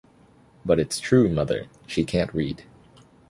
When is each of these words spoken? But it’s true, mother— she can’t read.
But 0.65 0.79
it’s 0.79 0.99
true, 0.99 1.29
mother— 1.29 1.67
she 1.85 2.03
can’t 2.03 2.33
read. 2.33 2.63